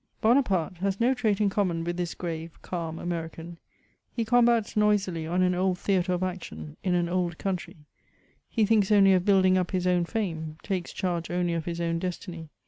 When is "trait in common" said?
1.13-1.83